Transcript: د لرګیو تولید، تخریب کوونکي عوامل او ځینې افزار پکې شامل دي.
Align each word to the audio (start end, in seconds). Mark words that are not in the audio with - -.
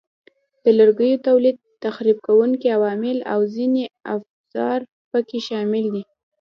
د 0.63 0.65
لرګیو 0.77 1.23
تولید، 1.27 1.57
تخریب 1.83 2.17
کوونکي 2.27 2.67
عوامل 2.77 3.17
او 3.33 3.39
ځینې 3.55 3.83
افزار 4.15 4.79
پکې 5.11 5.39
شامل 5.47 5.85
دي. 5.93 6.03